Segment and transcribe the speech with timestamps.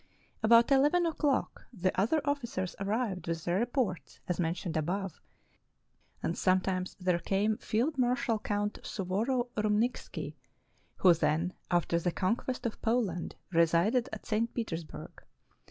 [0.41, 5.21] About eleven o'clock the other officers arrived with their reports, as mentioned above,
[6.23, 10.33] and sometimes there came Field Marshal Count Suvorov Rymnikski,
[10.95, 14.51] who then, after the conquest of Poland, resided at St.
[14.55, 15.23] Peters burg.